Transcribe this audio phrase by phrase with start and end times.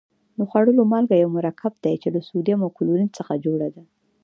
[0.37, 3.83] د خوړلو مالګه یو مرکب دی چې له سوډیم او کلورین څخه جوړه ده.